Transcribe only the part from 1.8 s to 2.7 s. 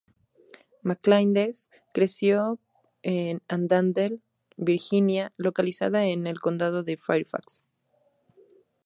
creció